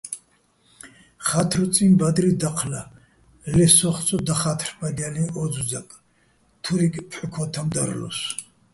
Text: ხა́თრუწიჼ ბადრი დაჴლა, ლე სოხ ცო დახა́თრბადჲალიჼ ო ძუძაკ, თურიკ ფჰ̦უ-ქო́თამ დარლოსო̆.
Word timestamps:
ხა́თრუწიჼ 1.27 1.85
ბადრი 1.99 2.31
დაჴლა, 2.41 2.81
ლე 3.55 3.65
სოხ 3.77 3.97
ცო 4.05 4.15
დახა́თრბადჲალიჼ 4.27 5.23
ო 5.41 5.43
ძუძაკ, 5.53 5.89
თურიკ 6.63 6.95
ფჰ̦უ-ქო́თამ 7.09 7.67
დარლოსო̆. 7.73 8.31